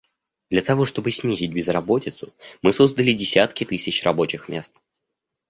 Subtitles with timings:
[0.49, 4.73] Для того чтобы снизить безработицу, мы создали десятки тысяч рабочих мест.